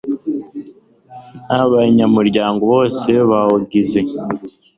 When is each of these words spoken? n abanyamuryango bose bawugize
n 1.49 1.49
abanyamuryango 1.63 2.61
bose 2.73 3.09
bawugize 3.29 3.99